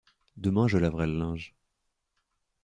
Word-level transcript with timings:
Demain 0.37 0.67
je 0.67 0.79
laverai 0.79 1.05
le 1.05 1.15
linge. 1.15 1.53